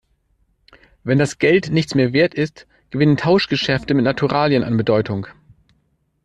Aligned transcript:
Wenn 1.03 1.19
das 1.19 1.37
Geld 1.37 1.69
nichts 1.69 1.93
mehr 1.93 2.11
Wert 2.11 2.33
ist, 2.33 2.65
gewinnen 2.89 3.17
Tauschgeschäfte 3.17 3.93
mit 3.93 4.03
Naturalien 4.03 4.63
an 4.63 4.75
Bedeutung. 4.75 5.27